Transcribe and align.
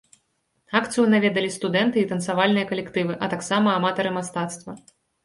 Акцыю 0.77 1.03
наведалі 1.13 1.49
студэнты 1.57 1.97
і 2.03 2.07
танцавальныя 2.11 2.65
калектывы, 2.71 3.13
а 3.27 3.29
таксама 3.35 3.77
аматары 3.81 4.15
мастацтва. 4.17 4.71